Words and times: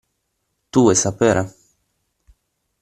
Tu 0.71 0.79
vuoi 0.85 0.95
sapere? 1.01 1.43